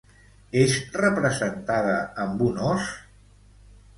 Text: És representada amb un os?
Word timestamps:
És 0.61 0.71
representada 1.01 1.93
amb 2.25 2.43
un 2.47 2.57
os? 2.71 2.91